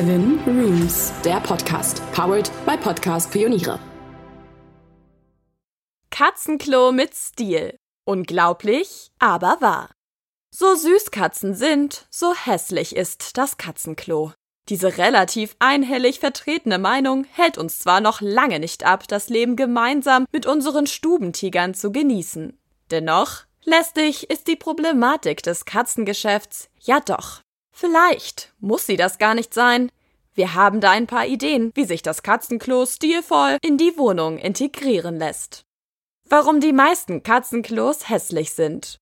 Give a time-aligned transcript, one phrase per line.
[0.00, 3.78] Seven Rooms, der Podcast, powered by Podcast Pioniere.
[6.08, 7.76] Katzenklo mit Stil.
[8.06, 9.90] Unglaublich, aber wahr.
[10.50, 14.32] So süß Katzen sind, so hässlich ist das Katzenklo.
[14.70, 20.24] Diese relativ einhellig vertretene Meinung hält uns zwar noch lange nicht ab, das Leben gemeinsam
[20.32, 22.58] mit unseren Stubentigern zu genießen.
[22.90, 27.42] Dennoch, lästig ist die Problematik des Katzengeschäfts ja doch.
[27.80, 29.90] Vielleicht muss sie das gar nicht sein.
[30.34, 35.16] Wir haben da ein paar Ideen, wie sich das Katzenklo stilvoll in die Wohnung integrieren
[35.16, 35.62] lässt.
[36.28, 38.98] Warum die meisten Katzenklos hässlich sind.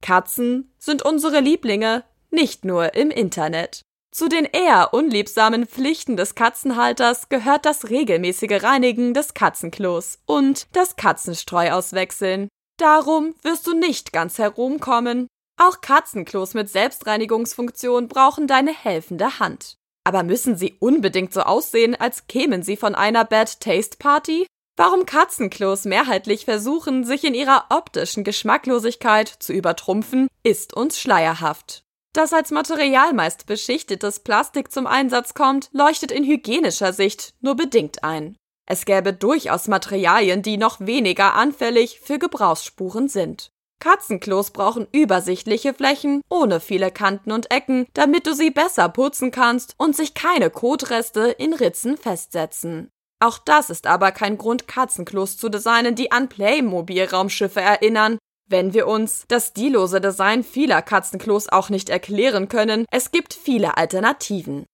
[0.00, 3.82] Katzen sind unsere Lieblinge, nicht nur im Internet.
[4.10, 10.96] Zu den eher unliebsamen Pflichten des Katzenhalters gehört das regelmäßige Reinigen des Katzenklos und das
[10.96, 12.48] Katzenstreu auswechseln.
[12.78, 15.28] Darum wirst du nicht ganz herumkommen.
[15.56, 19.76] Auch Katzenklos mit Selbstreinigungsfunktion brauchen deine helfende Hand.
[20.04, 24.46] Aber müssen sie unbedingt so aussehen, als kämen sie von einer Bad Taste Party?
[24.76, 31.84] Warum Katzenklos mehrheitlich versuchen, sich in ihrer optischen Geschmacklosigkeit zu übertrumpfen, ist uns schleierhaft.
[32.12, 38.02] Dass als Material meist beschichtetes Plastik zum Einsatz kommt, leuchtet in hygienischer Sicht nur bedingt
[38.02, 38.36] ein.
[38.66, 43.50] Es gäbe durchaus Materialien, die noch weniger anfällig für Gebrauchsspuren sind.
[43.80, 49.74] Katzenklos brauchen übersichtliche Flächen ohne viele Kanten und Ecken, damit du sie besser putzen kannst
[49.76, 52.90] und sich keine Kotreste in Ritzen festsetzen.
[53.20, 58.18] Auch das ist aber kein Grund, Katzenklos zu designen, die an Playmobil-Raumschiffe erinnern.
[58.46, 63.78] Wenn wir uns das stillose Design vieler Katzenklos auch nicht erklären können, es gibt viele
[63.78, 64.66] Alternativen.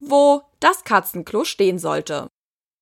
[0.00, 2.28] Wo das Katzenklo stehen sollte.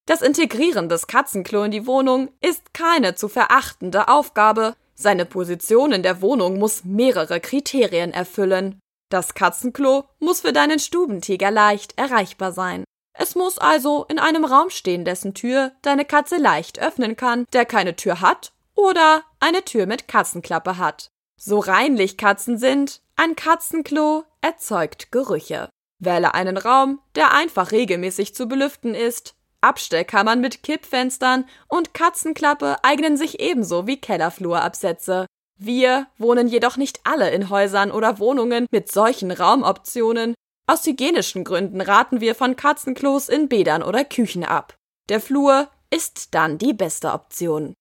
[0.07, 4.75] Das Integrieren des Katzenklo in die Wohnung ist keine zu verachtende Aufgabe.
[5.01, 8.81] Seine Position in der Wohnung muss mehrere Kriterien erfüllen.
[9.11, 12.83] Das Katzenklo muss für deinen Stubentiger leicht erreichbar sein.
[13.17, 17.65] Es muss also in einem Raum stehen, dessen Tür deine Katze leicht öffnen kann, der
[17.65, 21.11] keine Tür hat oder eine Tür mit Katzenklappe hat.
[21.37, 25.69] So reinlich Katzen sind, ein Katzenklo erzeugt Gerüche.
[26.01, 33.17] Wähle einen Raum, der einfach regelmäßig zu belüften ist, Abstellkammern mit Kippfenstern und Katzenklappe eignen
[33.17, 35.27] sich ebenso wie Kellerflurabsätze.
[35.59, 40.35] Wir wohnen jedoch nicht alle in Häusern oder Wohnungen mit solchen Raumoptionen.
[40.69, 44.77] Aus hygienischen Gründen raten wir von Katzenklos in Bädern oder Küchen ab.
[45.09, 47.75] Der Flur ist dann die beste Option.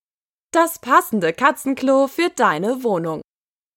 [0.51, 3.21] Das passende Katzenklo für deine Wohnung.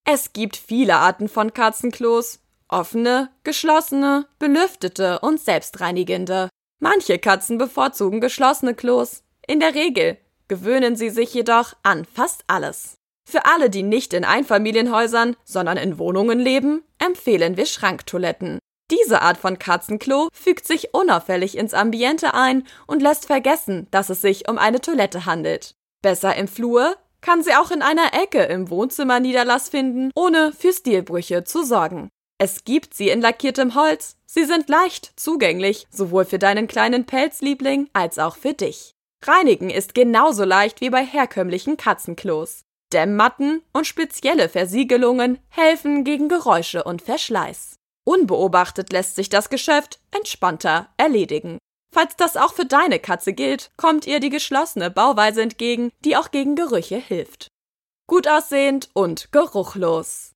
[0.07, 2.41] Es gibt viele Arten von Katzenklos.
[2.69, 6.49] Offene, geschlossene, belüftete und selbstreinigende.
[6.81, 9.23] Manche Katzen bevorzugen geschlossene Klos.
[9.47, 10.17] In der Regel
[10.49, 12.97] gewöhnen sie sich jedoch an fast alles.
[13.29, 18.59] Für alle, die nicht in Einfamilienhäusern, sondern in Wohnungen leben, empfehlen wir Schranktoiletten.
[18.91, 24.23] Diese Art von Katzenklo fügt sich unauffällig ins Ambiente ein und lässt vergessen, dass es
[24.23, 25.75] sich um eine Toilette handelt.
[26.03, 30.73] Besser im Flur kann sie auch in einer Ecke im Wohnzimmer Niederlass finden, ohne für
[30.73, 32.09] Stilbrüche zu sorgen.
[32.43, 34.17] Es gibt sie in lackiertem Holz.
[34.25, 38.95] Sie sind leicht zugänglich, sowohl für deinen kleinen Pelzliebling als auch für dich.
[39.23, 42.63] Reinigen ist genauso leicht wie bei herkömmlichen Katzenklos.
[42.95, 47.75] Dämmmatten und spezielle Versiegelungen helfen gegen Geräusche und Verschleiß.
[48.07, 51.59] Unbeobachtet lässt sich das Geschäft entspannter erledigen.
[51.95, 56.31] Falls das auch für deine Katze gilt, kommt ihr die geschlossene Bauweise entgegen, die auch
[56.31, 57.49] gegen Gerüche hilft.
[58.07, 60.33] Gut aussehend und geruchlos.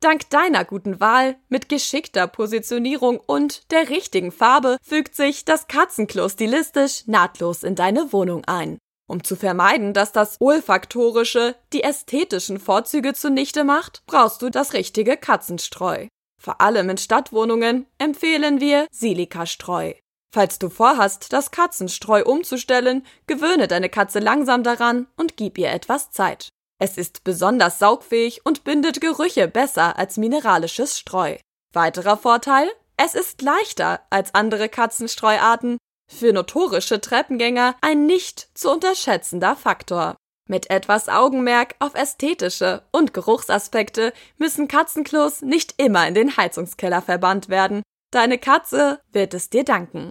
[0.00, 6.28] Dank deiner guten Wahl, mit geschickter Positionierung und der richtigen Farbe fügt sich das Katzenklo
[6.28, 8.78] stilistisch nahtlos in deine Wohnung ein.
[9.08, 15.16] Um zu vermeiden, dass das Olfaktorische die ästhetischen Vorzüge zunichte macht, brauchst du das richtige
[15.16, 16.06] Katzenstreu.
[16.40, 19.94] Vor allem in Stadtwohnungen empfehlen wir Silikastreu.
[20.32, 26.12] Falls du vorhast, das Katzenstreu umzustellen, gewöhne deine Katze langsam daran und gib ihr etwas
[26.12, 26.50] Zeit.
[26.78, 31.36] Es ist besonders saugfähig und bindet Gerüche besser als mineralisches Streu.
[31.72, 32.68] Weiterer Vorteil?
[32.96, 35.78] Es ist leichter als andere Katzenstreuarten.
[36.10, 40.16] Für notorische Treppengänger ein nicht zu unterschätzender Faktor.
[40.48, 47.50] Mit etwas Augenmerk auf ästhetische und Geruchsaspekte müssen Katzenklos nicht immer in den Heizungskeller verbannt
[47.50, 47.82] werden.
[48.10, 50.08] Deine Katze wird es dir danken.